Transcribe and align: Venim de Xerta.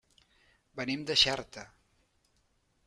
Venim 0.81 1.03
de 1.11 1.19
Xerta. 1.25 1.67